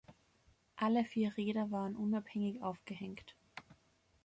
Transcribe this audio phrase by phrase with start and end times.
[0.77, 3.35] Alle vier Räder waren unabhängig aufgehängt.